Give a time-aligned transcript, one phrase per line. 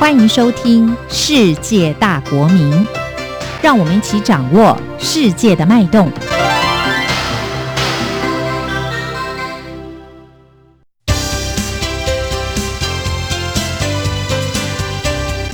[0.00, 2.72] 欢迎收听《世界大国民》，
[3.60, 6.10] 让我们一起掌握世界的脉动。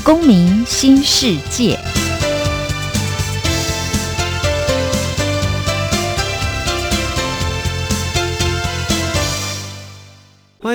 [0.05, 1.96] 公民新世界。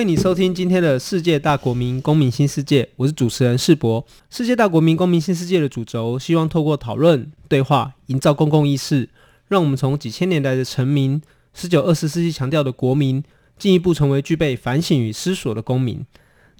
[0.02, 4.04] 欢迎你收听今天的世界大国民公民新世界，我是主持人世博。
[4.30, 9.08] 世界大国民公民新世界的主轴，希望透过讨论对话，营造公共意识，
[9.46, 11.22] 让我们从几千年来的臣民，
[11.54, 13.22] 十九二十世纪强调的国民，
[13.56, 16.04] 进一步成为具备反省与思索的公民。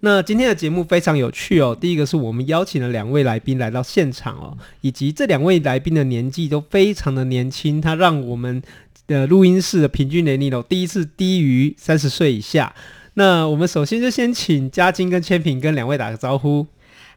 [0.02, 8.62] 那今天的节目非常有趣哦，第一个是我们邀请了两位来宾来到现场哦，以及这两位来宾的年纪都非常的年轻，他让我们
[9.09, 12.73] 的录音室的平均年龄哦，第一次低于三十岁以下。
[13.15, 16.66] 那我们首先就先请嘉金跟千平跟两位打个招呼。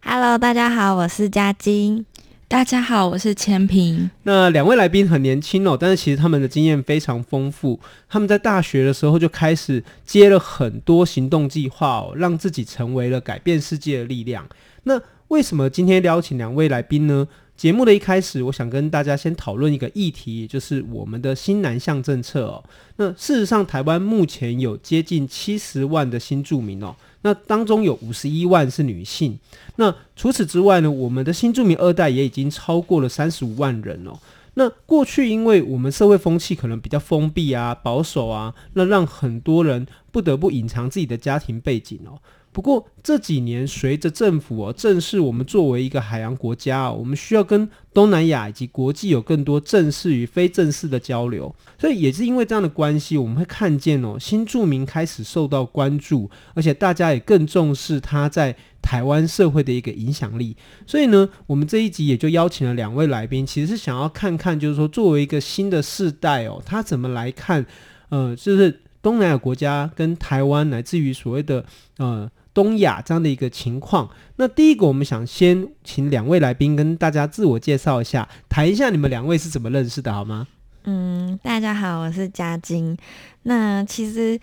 [0.04, 2.06] Hello，大家好，我是嘉金。
[2.50, 4.12] 大家好，我是千平。
[4.24, 7.80] 那两位来宾很年轻哦，但是其实他们的经验非常丰富。
[8.10, 14.46] 他们在大学的时候就开始接了很多行动计划哦，让自己成为了改变世界的力量。
[14.84, 17.26] 那为什么今天邀请两位来宾呢？
[17.58, 22.64] 节目的一开始，我想跟大家先讨论一个议题，也就是我们的新南向政策哦。
[22.98, 29.40] 那事实上，台湾目前有接近七十万的新住民哦，那当中有五十一万是女性。
[29.78, 34.20] 那除此之外呢，我们的新住民二代也已经超过了三十五万人哦。
[34.56, 42.20] 那过去因为我们社会风气可能比较封闭啊、保守啊，那让很多人不得不隐藏自己的家庭背景哦。
[42.56, 60.56] 不过这几年，随着政府哦正视我们作为一个海洋国家，我们需要跟东南亚以及国际有更多正式与非正式的交流，所以也是因为这样的关系，我们会看见哦新住民开始受到关注，而且大家也更重视他在台湾社会的一个影响力。
[60.88, 67.66] 所以呢，我们这一集也就邀请了两位来宾，其实是想要看看，就是说作为一个新的世代哦，他怎么来看，
[68.08, 71.66] 呃，就是东南亚国家跟台湾，乃至于所谓的
[71.98, 72.32] 呃。
[72.56, 80.48] 东亚这样的一个情况，那第一个我们想先请两位来宾跟大家自我介绍一下，谈一下你们两位是怎么认识的，好吗？
[80.86, 82.98] 嗯，大家好，我是嘉晶。
[83.44, 84.40] 那其实。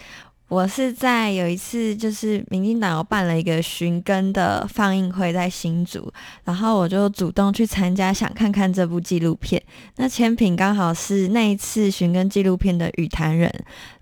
[0.49, 6.13] 我是在有一次，就是民进党办了一个寻根的放映会，在新竹，
[6.45, 9.63] 然后我就主动去参加，想看看这部纪录片。
[9.97, 13.51] 那千品刚好是那一次寻根纪录片的与谈人，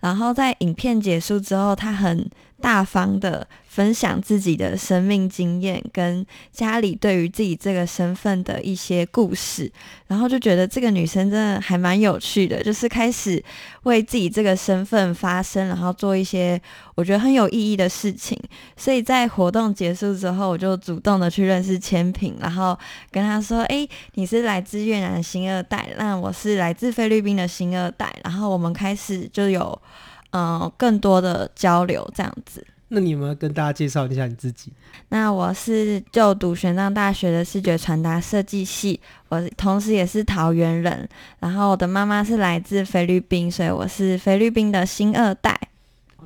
[0.01, 2.29] 然后在影片结束之后，他很
[2.61, 9.71] 大方的分享自己的生命经验，跟家里对于自己这个身份的一些故事，
[10.07, 13.43] 然后就觉得这个女生真的还蛮有趣的，就是开始
[13.85, 16.61] 为自己这个身份发声，然后做一些
[16.95, 18.39] 我觉得很有意义的事情。
[18.77, 22.79] 所以在活动结束之后，我就主动的去认识千萍，然后
[23.11, 29.81] 跟她说：“诶，你是来自越南的新二代，那我是来自菲律宾的新二代。”然后我们开始就有。
[30.31, 32.67] 嗯、呃，更多的交流这样子。
[32.93, 34.73] 那你有没有跟大家介绍一下你自己？
[35.11, 38.99] 那我是就读玄奘大学的视觉传达设计系，
[39.29, 41.09] 我同时也是桃园人。
[41.39, 45.57] 然后我的妈妈是来自菲律宾，所以我是菲律宾的新二代。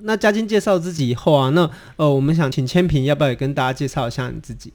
[0.01, 4.73] 那嘉晶介绍自己以后啊，那呃，我们想请千平，要不要也跟大家介绍一下你自己？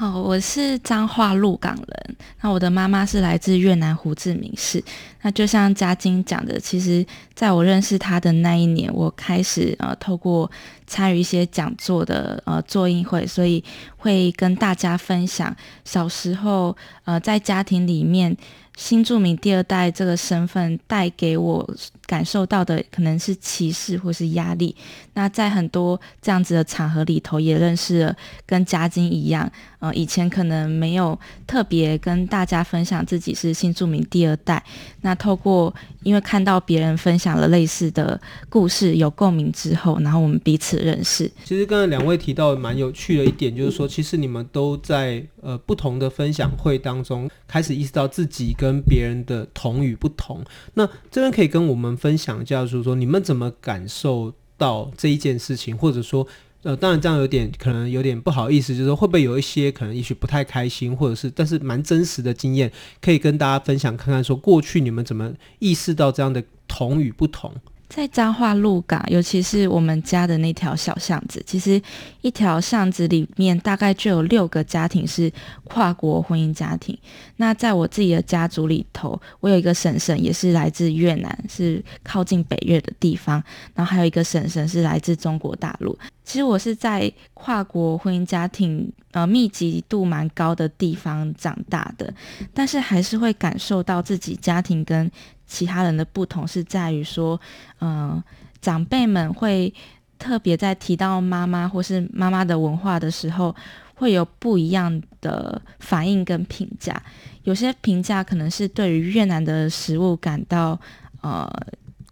[0.00, 2.16] 好，我是彰化鹿港人。
[2.40, 4.80] 那我的妈妈是来自越南胡志明市。
[5.22, 7.04] 那就像嘉金讲的，其实
[7.34, 10.48] 在我认识她的那一年，我开始呃透过
[10.86, 13.64] 参与一些讲座的呃座映会，所以
[13.96, 15.52] 会跟大家分享
[15.84, 18.36] 小时候呃在家庭里面。
[18.76, 21.68] 新住民第二代这个身份带给我
[22.08, 24.74] 感受到的可能是歧视或是压力。
[25.12, 34.64] 那在很多这样子的场合里头，也认识了跟嘉晶一样，呃，以前可能没有特别跟大家分享自己是新住民第二代。
[35.02, 41.30] 那透过因为看到别人分享了类似的故事，有共鸣之后，然后我们彼此认识。
[41.44, 50.42] 其实刚才两位提到蛮有趣的一点，就是说，其实你们都在呃不同的分享会当中开始意识到自己跟别人的同与不同，
[50.74, 56.26] 那这边可以跟我们分享一下，就是说你们怎么感受到这一件事情，或者说，
[56.62, 67.52] 呃，当然这样有点可能有点不好意思，就是说会不会有一些可能也许不太开心，或者是但是蛮真实的经验，可以跟大家分享看看，说过去你们怎么意识到这样的同与不同。
[67.88, 71.80] 在彰化鹿港，尤其是我们家的那条小巷子，其实
[72.20, 75.32] 一条巷子里面大概就有六个家庭是
[75.64, 76.96] 跨国婚姻家庭。
[77.36, 83.42] 那在我自己的家族里头，我有一个婶婶也是来自越南，是靠近北越的地方，
[83.74, 85.98] 然后还有一个婶婶是来自中国大陆。
[86.24, 92.12] 其实我是在跨国婚姻家庭呃密集度蛮高的地方长大的，
[92.52, 95.10] 但是还是会感受到自己家庭跟
[95.48, 97.40] 其他人的不同是在于说，
[97.80, 98.24] 嗯、呃，
[98.60, 99.74] 长辈们会
[100.18, 103.56] 特别在提到妈妈或是妈妈的文化的时候，
[103.94, 107.02] 会有不一样的反应跟评价。
[107.44, 110.78] 有些评价可能是对于越南的食物感到
[111.22, 111.50] 呃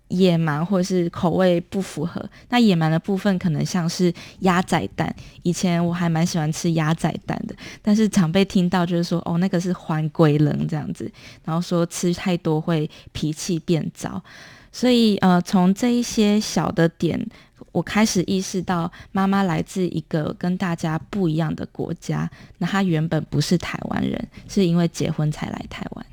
[0.08, 2.24] 野蛮或是口味不符合。
[2.48, 11.10] 那野蛮的部分可能像是鸭仔蛋，以前我还蛮喜欢吃鸭仔蛋的，但是长辈听到就是说，哦，那个是还归冷这样子，
[11.44, 14.22] 然后说吃太多会脾气变糟。
[14.70, 17.18] 所以呃，从这一些小的点，
[17.72, 22.30] 我开始意识到妈妈来自一个跟大家不一样的国家。
[22.58, 26.06] 那她原本不是台湾人，是因为结婚才来台湾。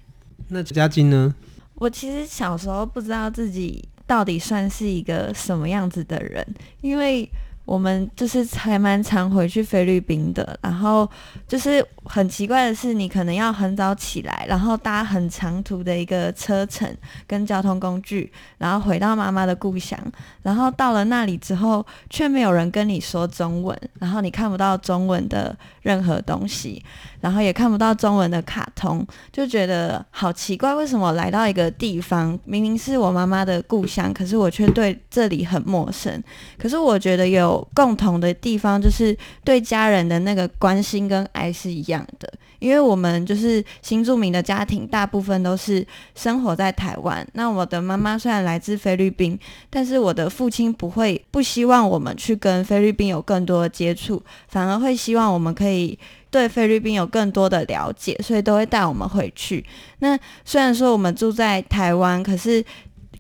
[0.48, 1.36] 那佳金呢？
[1.84, 6.42] 我其实小时候不知道自己到底算是一个什么样子的人，
[6.80, 7.30] 因为
[7.66, 11.10] 我们就是还蛮常回去菲律宾的，然后
[11.48, 16.94] 就是很奇怪的是，你可能要很早起来，然后搭很长途的一个车程
[17.26, 19.98] 跟交通工具，然后回到妈妈的故乡，
[20.42, 26.84] 然后到了那里之后，却没有人跟你说中文，然后你看不到中文的任何东西。
[27.22, 36.22] 然后也看不到中文的卡通，就觉得好奇怪，为什么来到一个地方，明明是我妈妈的故乡，可是我却对这里很陌生。
[36.58, 42.32] 可是我觉得有共同的地方，就是对家人的那个关心跟爱是一样的。
[42.60, 45.86] 因为我们就是新住民的家庭，大部分都是
[46.16, 47.28] 生活在台湾。
[47.34, 49.38] 那我的妈妈虽然来自菲律宾，
[49.70, 55.98] 但是我的父亲不会不希望我们去跟菲律宾有更多的接触，反而会希望我们可以。
[56.34, 59.64] 对菲律宾有更多的了解，所以都会带我们回去。
[60.00, 62.66] 那虽然说我们住在台湾，可是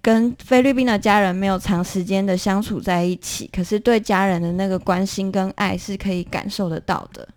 [0.03, 7.27] 跟菲律宾的家人没有长时间的相处在一起，可是对家人的那个关心跟爱是可以感受得到的。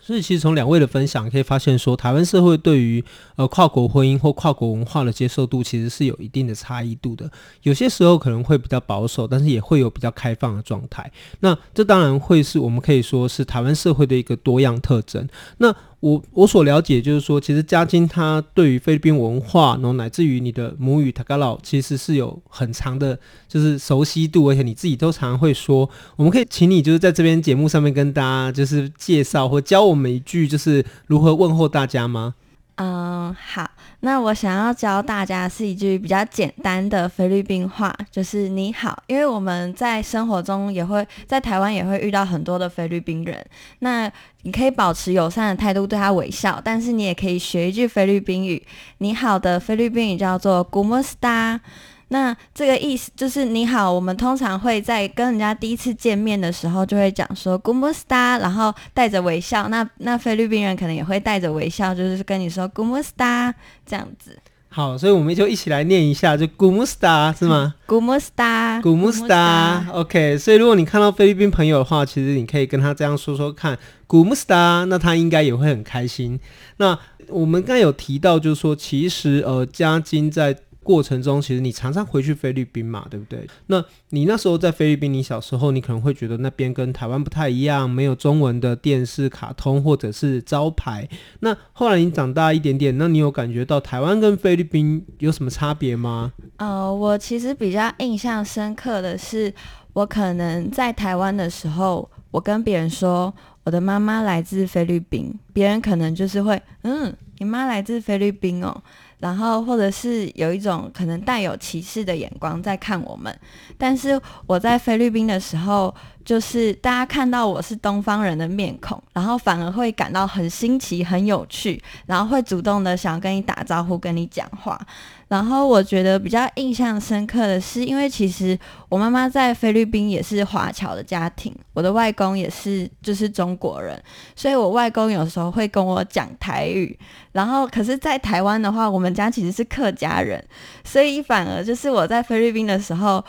[0.00, 3.04] 所以，其实从两位的分享可以发现说，台湾社会对于
[3.36, 7.30] 呃跨国婚姻或跨国文化的接受度，其实是有一定的差异度的。
[7.60, 11.12] 有些时候可能会比较保守，但是也会有比较开放的状态。
[11.40, 15.28] 那这当然会是我们可以说是台湾社会的一个多样特征。
[15.58, 23.18] 那我我所了解就是说，其实嘉金他对于菲律宾文化，然后乃至于你的母语 Tagalog，其实是有很长的，
[23.48, 25.90] 就是熟悉度，而且你自己都常常会说。
[26.14, 32.36] 我们可以请你就是在这边节目上面跟大家就是介绍或教我们一句，就是如何问候大家吗？
[32.78, 33.68] 嗯，好。
[34.00, 39.02] 那我想要教大家是一句比较简单的菲律宾话，就是你好。
[39.08, 43.44] 因为我们在生活中也会在台湾也会遇到很多的菲律宾人，
[43.80, 44.08] 那
[44.42, 48.64] 你可以保持友善的态度对他微笑，但是你也可以学一句菲律宾语，
[48.98, 51.58] 你好的菲律宾语叫做 “gumusta”。
[52.08, 59.68] 那这个意思就是你好，我们通常会在跟人家第一次见面的时候就会讲说 “Cómo está”，然后带着微笑。
[59.68, 63.52] 那那菲律宾人可能也会带着微笑，就是跟你说 “Cómo está”
[63.84, 64.38] 这样子。
[64.70, 69.90] 好，所以我们就一起来念一下，就 “Cómo está” 是吗？“Cómo está”，“Cómo está”。
[69.92, 76.38] OK，所以如果你看到菲律宾朋友的话，其实你可以跟他这样说说看 “Cómo está”，那他应该也会很开心。
[76.76, 80.54] 那我们刚才有提到，就是说其实呃，嘉金在
[80.88, 83.46] 过程中，其实你常常回去菲律宾嘛，对不对？
[83.66, 91.06] 那你那时候在菲律宾，你小时候你可能会觉得那边跟台湾不太一样，没有中文的电视、卡通或者是招牌。
[91.40, 96.32] 那后来你长大一点点，那你有感觉到台湾跟菲律宾有什么差别吗？
[96.56, 99.52] 呃，我其实比较印象深刻的是，
[99.92, 103.34] 我可能在台湾的时候，我跟别人说
[103.64, 108.82] 我的妈妈来自菲律宾，别人可能就是会，嗯，你妈来自菲律宾哦。
[109.18, 113.36] 然后，或者是有一种可能带有歧视的眼光在看我们，
[113.76, 115.94] 但是我在菲律宾的时候，
[116.24, 124.80] 就是大家看到我是东方人的面孔，然后反而会感到很新奇、很有趣，然后会主动的想要跟你打招呼、跟你讲话。
[125.28, 128.58] 然后我觉得比较印象深刻的是，因为其实
[128.88, 134.02] 我妈妈在菲律宾也是华侨的家庭，我的外公也是就是中国人，
[134.34, 136.98] 所以我外公有时候会跟我讲台语。
[137.32, 140.42] 然后可是，在台湾的话，我们家其实是客家人，
[140.82, 143.22] 所以反而就是我在菲律宾的时候，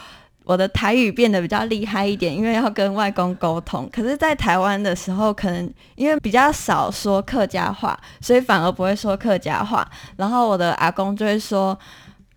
[0.49, 3.87] 我的台语变得比较厉害一点，因为要跟外公沟通。
[3.93, 9.87] 可是，在台湾的时候，可能因为比较少说客家话，所以反而不会说客家话。
[10.17, 11.77] 然后我的阿公就会说：“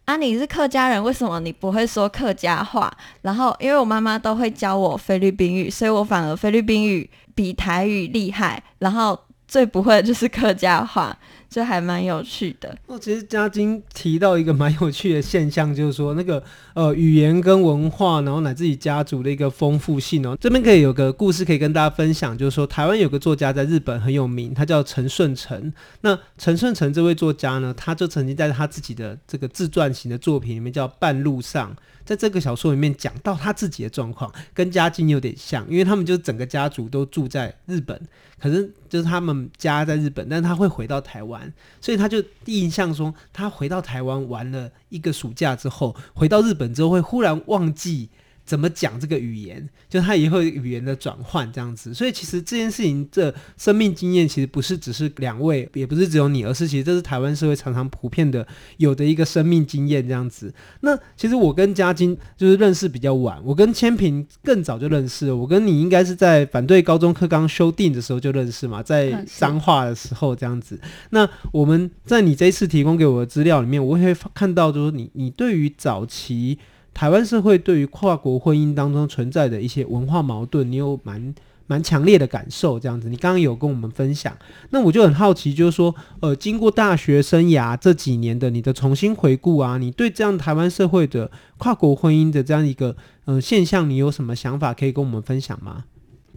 [0.05, 2.93] 啊，你是客家人，为什么你不会说客家话？
[3.23, 8.63] 然后因为我妈妈都会教我菲律宾语，所以我反而菲律宾语比台语厉害。
[8.81, 11.17] 然后最不会的就是客家话。
[11.53, 12.75] 这还蛮有趣的。
[12.87, 16.43] 哦，其实嘉晶提到一个蛮有趣的现象，就是说那个
[16.73, 20.35] 呃语言跟文化，然后乃至于家族的一个丰富性哦。
[20.41, 25.71] 这边可以有个故事可以跟大家分享，就是说台湾有个作家在日本很有名，他叫陈顺成。
[26.01, 31.71] 那陈顺成这位作家呢，他就曾经在他自己的这个自传型的作品里面叫《半路上》。
[32.05, 38.01] 在这个小说里面讲到他自己的状况，跟家境有点像，因为他们就整个家族都住在日本，
[38.39, 48.09] 可是就是他们家在日本，但他会回到台湾，所以他就印象说，他回到台湾玩了一个暑假之后，回到日本之后会忽然忘记。
[48.45, 49.69] 怎么讲这个语言？
[49.89, 58.47] 就他以后语言的转换这样子，所以其实这件事情，这生命经验其实不是只是两位，也不是只有你，而是其实这是台湾社会常常普遍的
[58.79, 60.53] 有的一个生命经验这样子。
[60.81, 65.37] 那其实我跟嘉金就是认识比较晚，我跟千平更早就认识了。
[65.37, 70.81] 我跟你应该是在反对高中课纲修订的时候就认识嘛，在彰化的时候这样子。
[71.11, 76.59] 那我们在你这一次提供给我的资料里面，我会看到就是你你对于早期。
[76.95, 81.35] 台湾社会对于跨国婚姻当中存在的一些文化矛盾，你有蛮
[81.67, 83.09] 蛮强烈的感受，这样子。
[83.09, 84.37] 你刚刚有跟我们分享，
[84.71, 92.95] 那我就很好奇，就是说，呃，经过大学生涯这几年的你的重新回顾啊，你对这样台湾社会的跨国婚姻的这样一个
[93.25, 95.85] 呃现象，你有什么想法可以跟我们分享吗？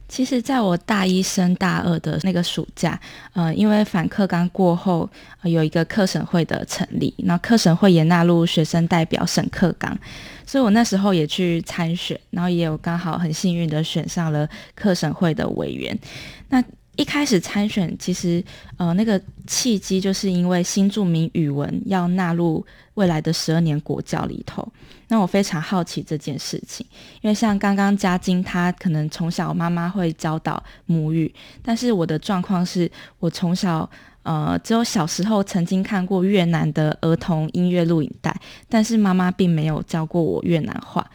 [0.07, 2.99] 其实，在我大一升大二的那个暑假，
[3.33, 5.09] 呃，因为反课纲过后，
[5.41, 9.97] 呃，有一个课审会的成立，那课审会也纳入学生代表审课纲，
[10.45, 15.97] 所以我那时候也去参选，然后也有刚好很幸运的选上了课审会的委员。
[16.49, 16.63] 那
[16.95, 18.43] 一开始参选，其实
[18.77, 24.67] 呃那个契机就是因为新著名语文要纳入未来的十二年国教里头。
[25.07, 26.85] 那我非常好奇这件事情，
[27.21, 33.87] 因为像刚刚嘉晶她可能从小妈妈会教导母语，但是我的状况是我从小
[34.23, 38.35] 呃只有小时候曾经看过越南的儿童音乐录影带，
[38.67, 41.05] 但是妈妈并没有教过我越南话。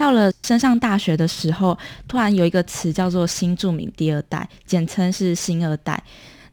[0.00, 1.78] 到了升上大学的时候，
[2.08, 6.02] 突然有一个词叫做“新住民第二代”，简称是“新二代”。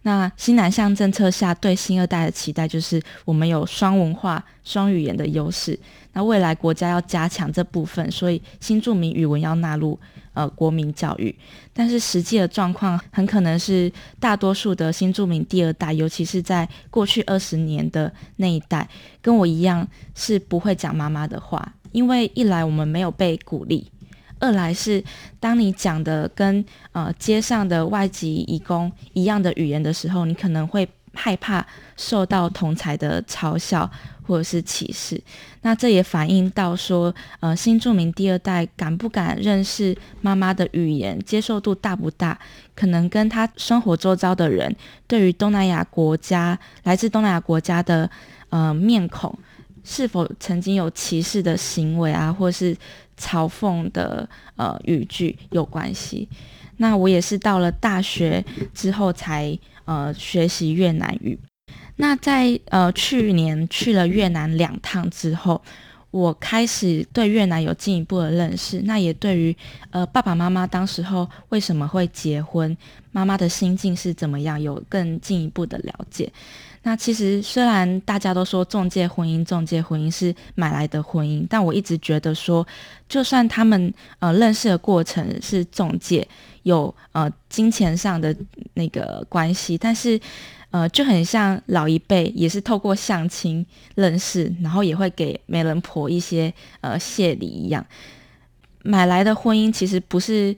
[0.03, 5.79] 那新南向政策下，对新二代的期待就是我们有双文化、双语言的优势。
[6.11, 9.97] 那未来国家要加强这部分，所以新住民语文要纳入
[10.33, 11.33] 呃国民教育。
[11.73, 13.89] 但是实际的状况很可能是，
[14.19, 18.85] 大多数的新住民第二代，尤其是在过去二十年的那一代，
[19.21, 21.73] 跟我一样是不会讲妈妈的话。
[21.97, 23.91] 因为一来我们没有被鼓励，
[24.37, 25.03] 二来是
[25.39, 33.89] 当你讲的跟呃街上的外籍义工一样的语言的时候，你可能会害怕受到同才的嘲笑
[34.27, 35.19] 或者是歧视。
[35.63, 42.37] 那这也反映到说，呃，新住民第二代敢不敢认识妈妈的语言，接受度大不大，
[42.75, 44.75] 可能跟他生活周遭的人
[45.07, 48.07] 对于东南亚国家来自东南亚国家的
[48.49, 49.35] 呃面孔。
[49.89, 52.75] 是否曾经有歧视的行为啊，或是
[53.17, 54.27] 嘲讽的
[54.57, 56.27] 呃语句有关系？
[56.75, 61.39] 那我也是到了大学之后才呃学习越南语。
[61.95, 65.59] 那在呃去年去了越南两趟之后，
[66.11, 68.81] 我开始对越南有进一步的认识。
[68.83, 69.55] 那也对于
[69.89, 72.75] 呃爸爸妈妈当时候为什么会结婚，
[73.11, 76.31] 妈妈的心境是怎么样，有更进一步的了解。
[76.87, 82.65] 那其实虽然大家都说中介婚姻，中介婚姻是买来的婚姻，但我一直觉得说，
[83.09, 86.25] 就算他们呃认识的过程是中介，
[86.63, 88.33] 有呃金钱上的
[88.75, 90.17] 那个关系，但是
[90.71, 93.65] 呃就很像老一辈也是透过相亲
[93.95, 97.85] 认识，然后也会给媒人婆一些呃谢礼一样，
[98.83, 100.55] 买来的婚姻其实不是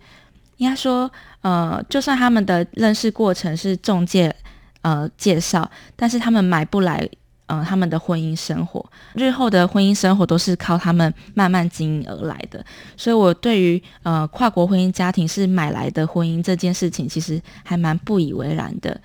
[0.58, 4.36] 应该说呃，就算他们的认识过程是中介。
[4.82, 7.08] 呃，介绍，但是他们买不来，
[7.48, 12.64] 呃，他们的婚姻生活，日后的婚姻生活都是靠他们慢慢经营而来的。
[12.96, 19.00] 所以，我对于呃跨国婚姻家庭是买来的婚姻这件事情，其实还蛮不以为然的。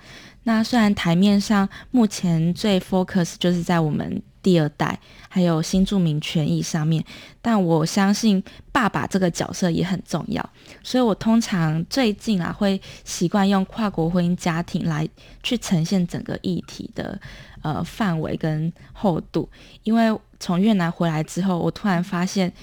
[0.45, 4.23] 那虽然台面上目前最 focus 就是在我们。
[4.45, 7.03] 第二代还有新住民权益上面，
[7.41, 10.47] 但我相信爸爸这个角色也很重要，
[10.83, 15.09] 所以我通常最近啊会习惯用跨国婚姻家庭来
[15.41, 17.19] 去呈现整个议题的
[17.63, 19.49] 呃范围跟厚度，
[19.81, 22.53] 因为从越南回来之后，我突然发现，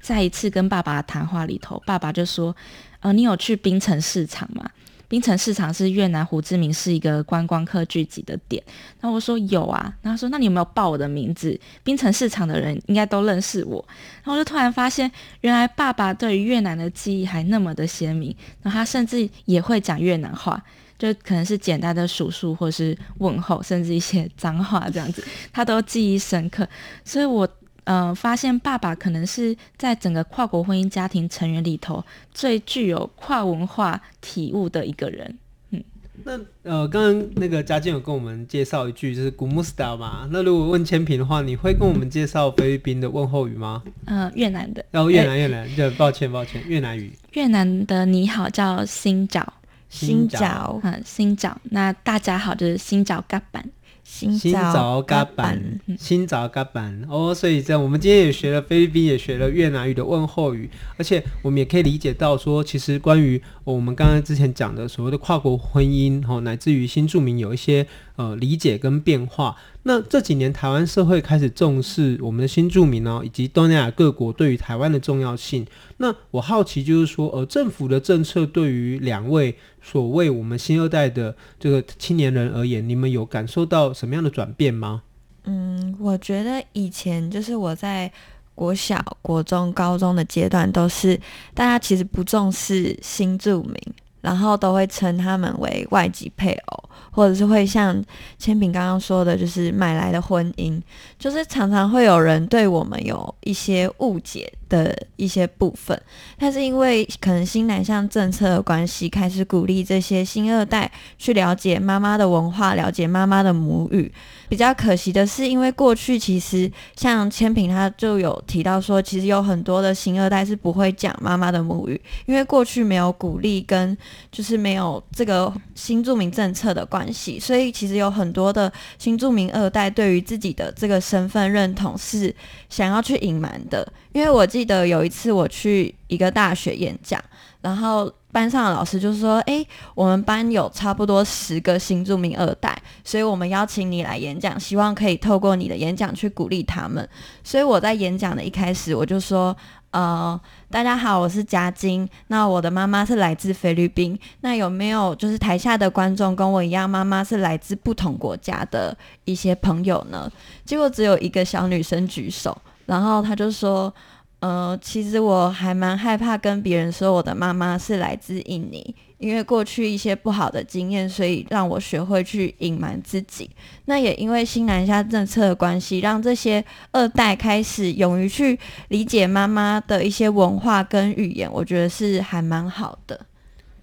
[0.00, 2.54] 在一次跟爸爸谈话里头，爸爸就说
[3.02, 4.70] ：“呃，你有去槟城市场吗？”
[5.12, 8.62] 槟城市场是越南胡志明市一个观光客聚集的点。
[8.98, 11.60] 然后我说有啊，然后说那你有没有报我的名字？
[11.84, 13.84] 槟城市场的人应该都认识我。
[14.24, 20.58] 然后我就突然发现，原来爸爸对于越南的记忆还那么的鲜明，然后他甚至也会讲越南话，
[20.98, 26.66] 就可能是简单的数数或是问候，甚至一些 脏话这样子，他都记忆深刻。
[27.04, 27.46] 所以我。
[27.84, 35.36] 呃，发现爸爸可能是在整个跨国婚姻家庭成员里头最具有跨文化体悟的一个人。
[35.70, 35.82] 嗯，
[36.24, 40.28] 那呃，刚刚那个嘉靖有跟我们介绍一句，就是 “Gumusta” 嘛。
[40.30, 43.82] 那如果问千平的话，你会跟我们介绍菲律宾的问候语吗？
[44.06, 44.84] 嗯、呃，越南的。
[44.92, 47.12] 然后、哦、越南越南，对，抱歉抱歉，越南语。
[47.32, 49.52] 越南的你好叫新找，
[49.88, 51.60] 新找，嗯，新找。
[51.64, 53.68] 那大家好就是新找嘎板。
[54.12, 57.02] 新早嘎板，新早嘎板。
[57.08, 69.56] 哦，所以这样，我们今天也学了菲律宾，也学了越南语的问候语，而且我们也可以理解到说，其实关于我们刚刚之前讲的所谓的跨国婚姻，哈，乃至于新住民有一些呃理解跟变化。
[69.84, 75.66] 那这几年台湾社会开始重视我们的新住民哦，以及东南亚各国对于台湾的重要性。
[75.98, 85.02] 那我好奇就是说，呃，政府的政策对于两位所谓我们新二代的这个青年人而言，你们有感受到什么样的转变吗？
[85.44, 88.12] 嗯，我觉得以前就是我在
[88.54, 91.18] 国小、国中、高中的阶段，都是
[91.54, 93.74] 大家其实不重视新住民，
[94.20, 96.84] 然后都会称他们为外籍配偶。
[97.14, 98.02] 或者是会像
[98.38, 100.80] 千平刚刚说的，就是买来的婚姻，
[101.18, 106.00] 就是常常会有人对我们有一些误解的一些部分，
[106.38, 114.10] 但是因为可能新南向政策的关系，开始鼓励这些新二代去了解妈妈的文化，了解妈妈的母语。
[114.48, 123.96] 比较可惜的是，因为过去其实像千萍他就有提到说，其实有很多的新二代是不会讲妈妈的母语，因为过去没有鼓励跟
[124.30, 132.34] 就是没有这个新住民政策的关系，所以其实有很多的新住民二代对于自己的这个身份认同是
[132.70, 133.86] 想要去隐瞒的。
[134.12, 137.22] 因为我记得有一次我去一个大学演讲，
[137.60, 138.12] 然后。
[138.32, 139.62] 班上的老师就说：“诶，
[139.94, 147.06] 我们班有差不多十个新著名二代，所以我们邀请你来演讲，希望可以透过你的演讲去鼓励他们。”
[147.44, 149.54] 所以我在演讲的一开始，我就说
[149.92, 150.40] ：“呃，
[150.70, 152.08] 大家好，我是佳晶。
[152.28, 154.18] 那我的妈妈是来自菲律宾。
[154.40, 158.96] 那有没有就是台下的观众跟我一样，妈妈是来自不同国家的
[159.26, 160.32] 一些朋友呢？”
[160.64, 163.92] 结果只有一个小女生举手，然后他就说。
[164.40, 173.48] 呃，其实我还蛮害怕跟别人说我的妈妈是来自印尼，因为过去一些不好的经验，所以让我学会去隐瞒自己。
[173.84, 183.20] 那也因为新南下政策的关系，让这些二代开始勇于去理解妈妈的一些文化跟语言，我觉得是还蛮好的。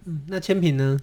[0.04, 1.00] 嗯，那千萍呢？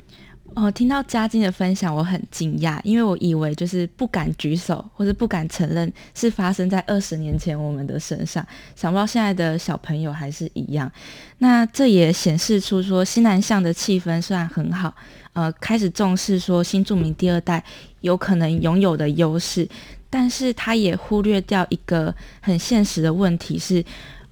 [0.56, 10.90] 哦，听到嘉靖的分享，我很惊讶，因为我以为就是不敢举手或者不敢承认是发生在二十年前我们的身上，想不到现在的小朋友还是一样。
[11.38, 14.94] 那这也显示出说新南向的气氛虽然很好，
[15.34, 17.62] 呃，开始重视说新住民第二代
[18.00, 19.68] 有可能拥有的优势，
[20.08, 23.84] 但是他也忽略掉一个很现实的问题是，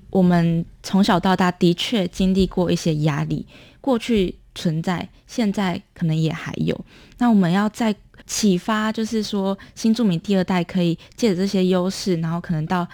[0.08, 3.46] 我们从小到大的确经历过一些压力，
[3.82, 4.34] 过去。
[4.54, 6.78] 存在，现在可能也还有。
[7.18, 7.94] 那我们要再
[8.26, 12.86] 启发，就是说新住民第二代可以借着这些优势，然后可能到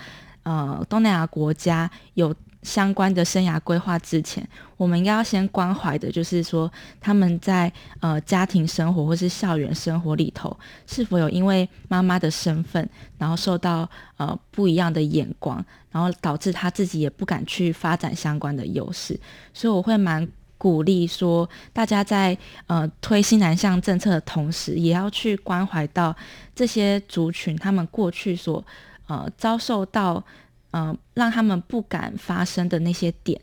[0.43, 4.47] 呃东南亚国家有相关的生涯规划之前，
[4.77, 6.71] 我们应该要先关怀的，就是说
[7.01, 10.55] 他们在呃家庭生活或是校园生活里头，
[10.87, 19.19] 是否有因为妈妈的身份，然后受到呃不一样的眼光，然后导致他自己也不敢去发展相关的优势。
[19.55, 20.29] 所以我会蛮。
[20.61, 26.15] 鼓励说，大家在呃推新南向政策的同时，也要去关怀到
[26.55, 28.63] 这些族群，他们过去所
[29.07, 30.23] 呃遭受到
[30.73, 33.41] 呃让他们不敢发生的那些点。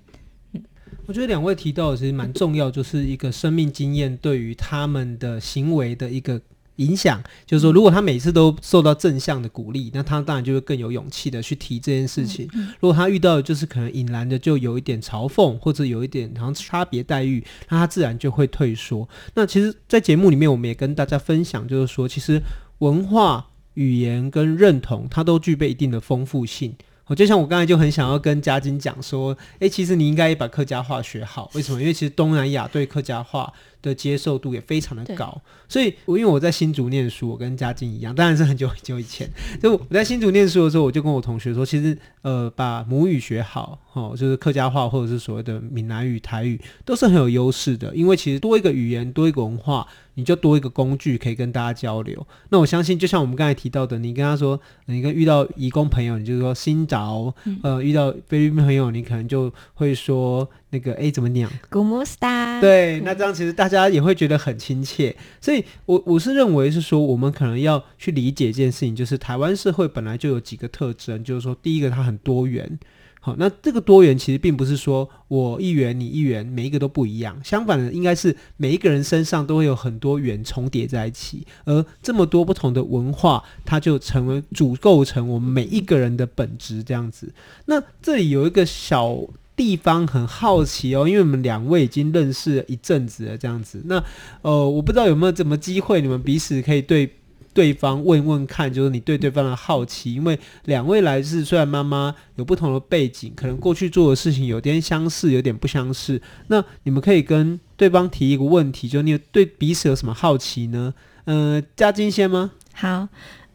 [0.51, 0.61] 嗯，
[1.07, 6.39] 我觉得两位提到的其实蛮重要，就是一个生命经验对于他们的行为的一个。
[6.77, 12.49] 影响就是说，如果他每次都受到正向的鼓励，那他当然就会更有勇气的去提这件事情。
[12.79, 19.07] 如果他遇到的就是可能引然的就有一点嘲讽，或者有一点好像差别待遇，那他自然就会退缩。
[19.35, 22.41] 那其实，在节目里面，我们也跟大家分享，就是说，其实
[22.79, 26.75] 文化、语言跟认同，它都具备一定的丰富性。
[27.07, 31.49] 我就像我刚才就很想要跟嘉金讲说，诶、欸，其实你应该也把客家话学好。
[31.53, 31.79] 为什么？
[31.79, 35.41] 因为其实东南亚对客家话的接受度也非常的高。
[35.69, 39.29] 所以，我因为我在新竹念书，我跟嘉靖一样，当然是很久很久以前。
[39.61, 47.93] 就我在新竹念书的时候，我就跟我同学说，其实呃，把母语学好，哦，就是客家话或者是所谓的闽南语、台语，都是很有优势的。
[47.95, 52.25] 因为其实多一个语言，多一个文化，你就多一个工具可以跟大家交流。
[52.49, 62.59] 那我相信，就像我们刚才提到的，你跟他说，你跟遇到移工朋友，你就说新找，呃，遇到菲律宾朋友，你可能就会说那个哎怎么讲？Gumusta。
[62.59, 65.15] 对，那这样其实大家也会觉得很亲切。
[65.39, 72.79] 所以我我是认为是说，我们可能要去理解一件事情，就是台湾社会本来就有几个特征，就是说，第一个它很多元。
[73.19, 77.37] 好，那这个多元其实并不是说我一元你一元，每一个都不一样。
[77.43, 87.33] 相反的，应该是每一个人身上都会有很多元重叠在一起，而这么多不同的文化，它就成为主构成我们每一个人的本质这样子。
[87.65, 89.17] 那这里有一个小
[89.57, 93.81] 地方很好奇哦，因为我们两位已经认识了一阵子了这样子。
[93.83, 94.01] 那
[94.41, 97.11] 呃，我不知道有没有什么机会，你们彼此可以对。
[97.53, 106.21] 对方问问看，就是你对对方的好奇，因为两位来自虽然妈妈有不同的背景，可能过去做的事情有点相似，有点不相似。
[106.49, 110.93] 那你们可以跟对方提一个问题，就是你对彼此有什么好奇呢？
[111.25, 112.51] 嗯、呃，嘉金先吗？
[112.75, 113.07] 好。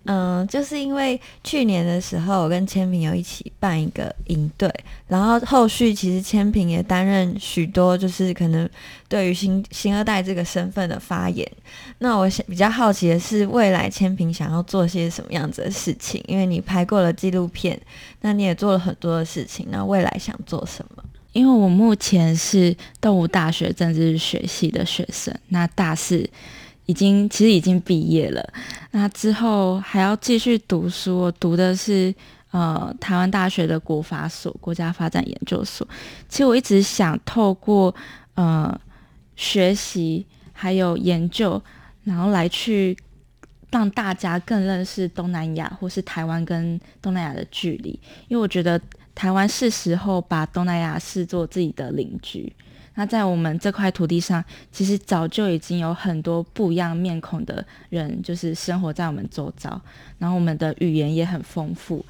[0.04, 4.68] 嗯，就是因为去年的时候，我跟千平有一起办一个营队，
[5.06, 8.68] 然后后续其实千平也担任许多，就是可能
[9.08, 11.48] 对于新新二代这个身份的发言。
[11.98, 16.20] 那我想比较好奇的是，未来千平想要做些什么样子的事情？
[16.26, 17.80] 因为你拍过了纪录片，
[18.22, 21.04] 那你也做了很多的事情，那未来想做什么？
[21.32, 26.28] 因为我目前是动物大学政治学系的学生，那大四。
[26.92, 28.52] 已经其实已经毕业了，
[28.90, 31.20] 那之后还要继续读书。
[31.20, 32.14] 我读的是
[32.50, 35.88] 呃台湾大学的国法所国家发展研究所。
[36.28, 37.94] 其实我一直想透过
[38.35, 38.78] 呃
[39.37, 41.61] 学习还有研究，
[42.05, 42.94] 然后来去
[43.70, 48.78] 让大家更认识东南亚或是台湾跟东南亚的距离，因为我觉得
[49.14, 52.52] 台湾是时候把东南亚视作自己的邻居。
[52.94, 59.81] 那在我们这块土地上，其实早就已经有很多不一样面孔的人，就是生活在我们周遭。
[60.18, 62.05] 然后我们的语言也很丰富，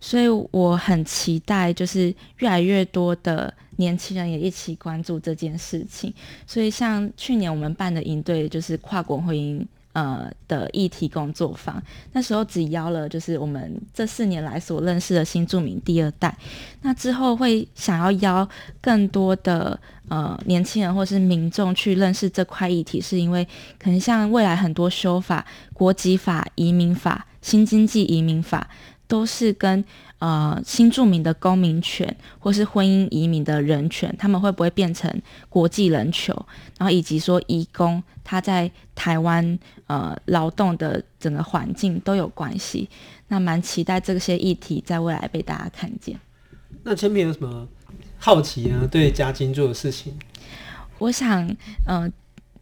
[0.00, 6.12] 所以我很期待，就是越来越多的年轻人也一起关注这件事情。
[6.46, 9.64] 所以像去年我们办的营队，就是跨国婚姻。
[9.92, 16.36] 呃的议题工作坊，那时候只邀了就是我们这四年来所认识的新住民第二代，
[16.80, 18.48] 那之后会想要邀
[18.80, 19.78] 更多的
[20.08, 23.46] 呃年轻人或是民众去认识这块议题，是因为
[23.78, 28.68] 可能像未来很多修法，国籍法、移民法、新经济移民法，
[29.06, 29.84] 都是跟
[30.22, 35.10] 呃新住民的公民权或是婚姻移民的人权，他们会不会变成
[35.48, 36.32] 国际人球？
[36.78, 39.58] 然后以及说移工他在台湾
[39.88, 42.88] 呃劳动的整个环境都有关系，
[43.26, 46.16] 那蛮期待这些议题在未来被大家看见。
[46.84, 47.66] 那千萍有什么
[48.18, 48.86] 好奇呢？
[48.88, 50.16] 对嘉金做的事情，
[50.98, 51.44] 我想
[51.86, 52.02] 嗯。
[52.02, 52.12] 呃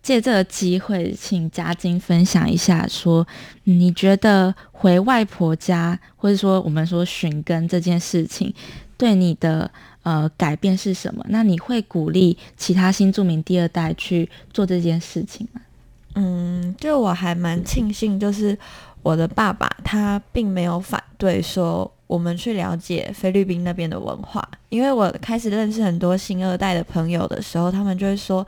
[0.03, 3.27] 借这个机会，请嘉金分享一下，说
[3.65, 8.53] 你觉得回外婆家，或者说我们说寻根这件事情，
[8.97, 9.71] 对你的
[10.03, 11.25] 呃改变是什么？
[11.29, 15.61] 那你会鼓励其他新住民第二代去做这件事情吗？
[16.15, 18.59] 嗯，就我还蛮庆幸，就是
[19.03, 21.93] 我的爸爸他并没有反对说。
[22.11, 28.45] 我们去了解菲律宾那边的文化，因为我开始认识很多新二代的朋友的时候，他们就会说，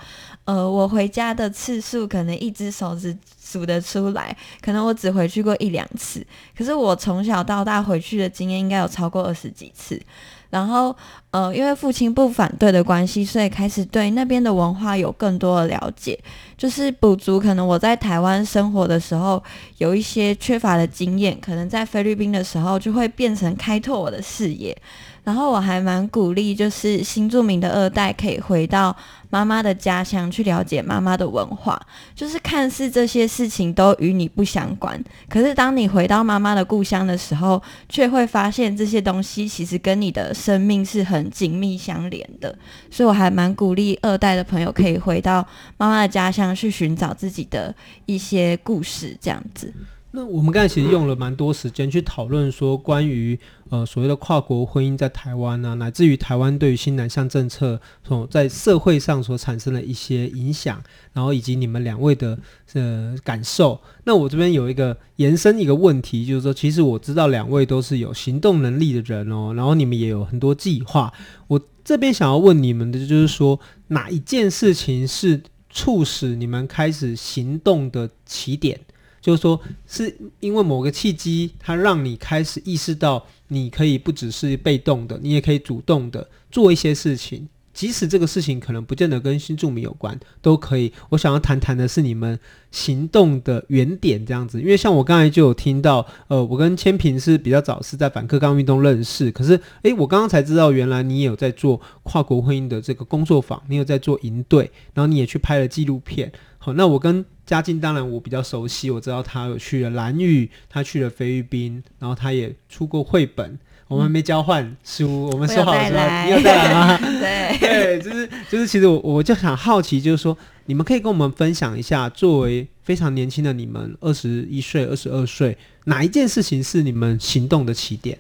[0.47, 6.27] 呃，我回家的次数可能一只手指数得出来，可能我只回去过一两次，
[6.59, 10.03] 可是我从小到大回去的经验应该有超过二十几次。
[10.51, 10.95] 然后，
[11.31, 16.19] 呃，因为父亲不反对的关系，所以开始对那边的文化有更多的了解，
[16.63, 19.43] 就是补足可能我在台湾生活的时候
[19.79, 24.77] 有一些缺乏的经验，可能在菲律宾的时候就会变成开拓我的视野。
[25.25, 28.97] 然后我还蛮鼓励，就是新住民的二代可以回到
[29.31, 31.81] 妈妈的家乡去了解妈妈的文化。
[32.15, 42.59] 就是看似这些事情都与你不相关，可是当你回到妈妈的故乡的时候，却会发现这些东西其实跟你的生命是很紧密相连的。
[42.91, 47.73] 所以我还蛮鼓励二代的朋友可以回到妈妈的家乡去寻找自己的
[48.07, 49.73] 一些故事，这样子。
[50.15, 53.39] 那我们刚才其实用了蛮多时间去讨论说，关于
[53.71, 60.83] 呃所谓的跨国婚姻在台湾啊，乃至于台湾对于新南向政策所在社会上所产生的一些影响，
[61.15, 62.39] 然后以及你们两位的
[62.75, 63.81] 呃感受。
[64.05, 71.11] 那我这边有一个延伸一个问题，就是说，其实我知道两位都是有行动能力的人哦，然后你们也有很多计划。
[71.49, 78.79] 我这边想要问你们的就是说，哪一件事情是促使你们开始行动的起点？
[79.23, 87.49] 就是说是因为某个契机，它让你开始意识到，你可以不只是被动的，你也可以主动的做一些事情。
[87.73, 90.93] 即使这个事情可能不见得跟新住民有关，都可以。
[91.09, 92.39] 我想要谈谈的是你们
[92.71, 106.31] 行动的原点这样子，因为像我刚才就有听到，呃，我跟千平是比较早是在反克刚运动认识，可是，诶，我刚刚才知道，原来你也有在做跨国婚姻的这个工作坊，你有在做营队，然后你也去拍了纪录片。
[106.59, 113.59] 好，那我跟嘉靖当然我比较熟悉，我知道他有去了蓝屿，他去了菲律宾，然后他也出过绘本。
[113.89, 116.25] 我们没交换书，嗯、我们说好了是吧？
[116.25, 116.97] 你有带来吗？
[117.21, 128.17] 对对，就是就是，其实我我就想好奇，就是说，你们可以跟我们分享一下，作为非常年轻的你们，二十一岁、二十二岁，哪一件事情是你们行动的起点？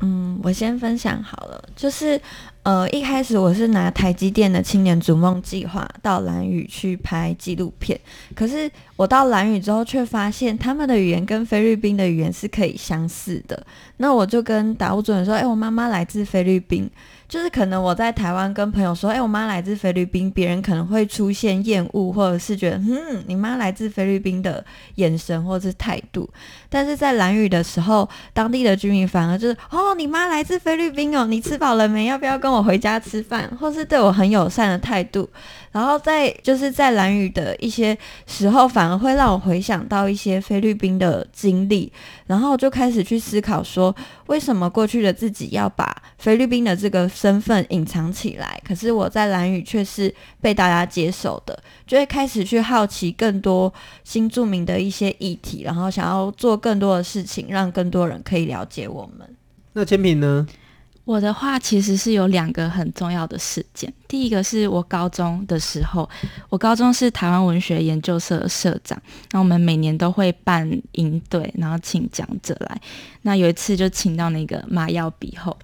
[0.00, 2.20] 嗯，我先分享好了，就是
[2.64, 7.98] 呃，一开始我是拿台积电的青年逐梦计划到蓝屿去拍纪录片，
[8.34, 13.66] 可是我到蓝屿之后，却发现他们的语言跟菲律宾的语言是可以相似的。
[13.98, 16.90] 那我就跟达悟主任说：“哎、我妈妈来自菲律宾。”
[17.34, 26.30] 就是可能我在台湾跟朋友说，哎、我妈来自菲律宾，别人可能会出现厌恶或者是觉得，嗯，你妈来自菲律宾的眼神或者是态度。
[26.68, 32.04] 但是在蓝屿的时候，当地的居民反而就是，哦，你妈来自菲律宾哦，你吃饱了没？
[32.04, 33.50] 要不要跟我回家吃饭？
[33.58, 35.28] 或是对我很友善的态度。
[35.74, 41.92] 然后在就是在蓝雨的一些时候，反而会让我回想到一些菲律宾的经历，
[42.28, 43.92] 然后就开始去思考说，
[44.26, 48.62] 为什么过去的自己要把菲律宾的这个身份隐藏起来？
[48.64, 59.28] 可是我在蓝雨却是被大家接受的，就会开始去好奇更多新住民的一些议题，然后想要做更多的事情，让更多人可以了解我们。
[59.72, 60.46] 那千萍呢？
[61.04, 63.92] 我的话其实是有两个很重要的事件。
[64.08, 66.08] 第一个是我高中的时候，
[66.48, 69.00] 我高中是台湾文学研究社社长，
[69.32, 72.80] 那我们每年都会办营队，然后请讲者来。
[73.22, 75.54] 那有一次就请到那个马耀比后，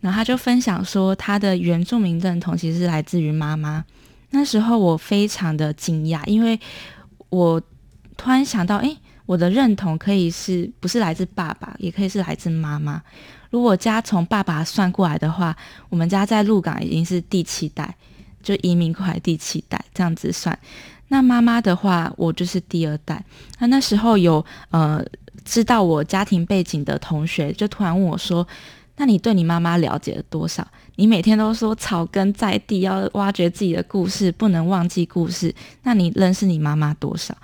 [0.00, 3.84] 然后他就分享说他的原住民认同其实是来自于妈妈。
[4.30, 6.58] 那时候我非常的惊讶，因为
[7.30, 7.62] 我
[8.16, 13.00] 突然想到，诶，我的认同可以是不是来自爸爸，也可以是来自妈妈。
[13.50, 15.56] 如果家从爸爸算过来的话，
[15.88, 17.96] 我们家在鹿港已经是第七代，
[18.42, 20.58] 就移民过来第七代这样子算。
[21.08, 23.24] 那妈妈的话，我就是第二代。
[23.58, 25.02] 那那时候有呃
[25.44, 28.46] 知道我家庭背景的同学，就突然问我说
[28.98, 30.66] ：“那你对你妈妈了解了多少？
[30.96, 35.54] 你每天都说草根在地，要挖掘自己的故事，不能忘记故事。
[35.84, 37.34] 那你认识你妈妈多少？”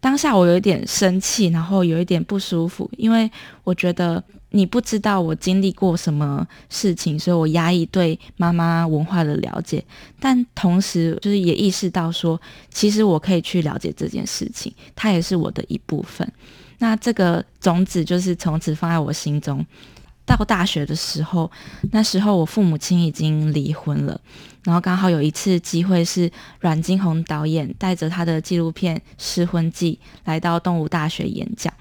[0.00, 3.30] 当下我有一点生气，然后有一点不舒服，因为
[3.64, 4.22] 我觉得。
[4.50, 9.84] 你不知道我经历过什么事情，所以我压抑对妈妈文化的了解，
[10.18, 16.26] 但同时就是也意识到说，其实我可以去了解这件事情，它也是我的一部分。
[16.78, 19.62] 那这个种子就是从此放在我心中。
[20.28, 21.50] 到大学的时候，
[21.90, 24.20] 那时候我父母亲已经离婚了，
[24.64, 31.72] 然后刚好有一次机会是阮经红导演带着他的纪录片《失婚记》来到动物大学演讲。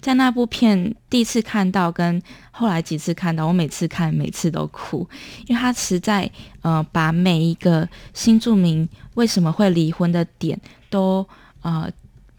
[0.00, 5.08] 在那部片第一次看到，跟后来几次看到，我每次看每次都哭，
[5.48, 6.30] 因为他实在
[6.62, 11.26] 呃把每一个新住民为什么会离婚的点都
[11.62, 11.90] 呃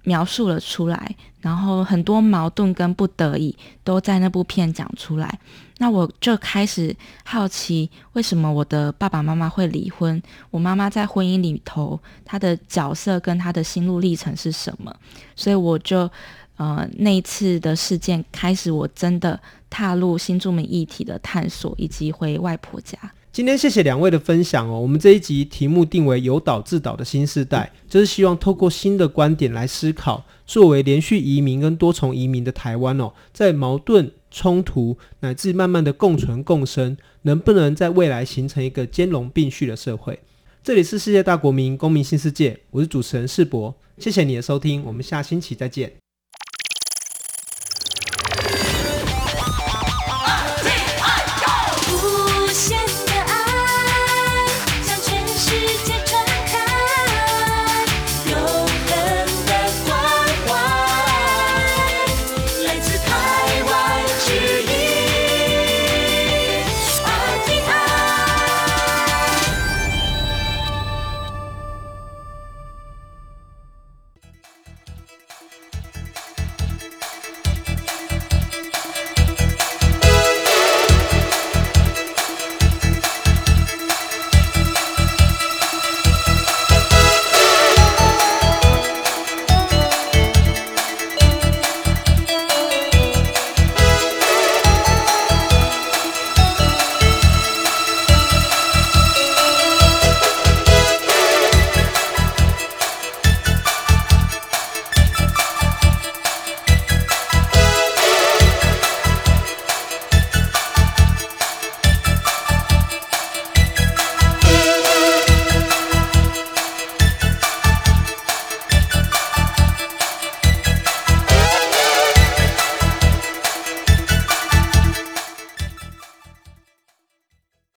[0.08, 5.39] 描述了出来，然后很多矛盾跟不得已都在那部片讲出来。
[5.80, 10.22] 那我就开始好奇，为什么我的爸爸妈妈会离婚？
[10.50, 14.96] 我妈妈在婚姻里头她的角色跟她的心路历程是什么？
[15.36, 16.10] 所以我就。
[16.58, 19.39] 呃，那一次的事件开始，我真的
[19.70, 22.98] 踏入新住民议题的探索，以及回外婆家。
[23.38, 24.82] 今天谢谢两位的分享哦。
[24.82, 40.19] 我们这一集题目定为“由岛至岛的新世代”，就是希望透过新的观点来思考，作为连续移民跟多重移民的台湾哦，在矛盾、冲突乃至慢慢的共存共生，能不能在未来形成一个兼容并蓄的社会？
[40.63, 46.07] 这里是世界大国民公民新世界，我是主持人世博，谢谢你的收听，我们下星期再见。